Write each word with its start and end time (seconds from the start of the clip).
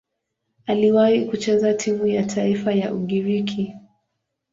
Aliwahi 0.65 1.25
kucheza 1.25 1.73
timu 1.73 2.07
ya 2.07 2.23
taifa 2.23 2.73
ya 2.73 2.93
Ugiriki. 2.93 3.75